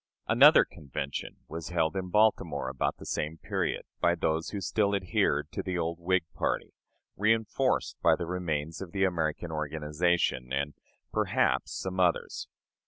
[0.27, 5.51] Another convention was held in Baltimore about the same period by those who still adhered
[5.51, 6.73] to the old Whig party,
[7.19, 10.73] reënforced by the remains of the "American" organization, and
[11.11, 12.47] perhaps some others.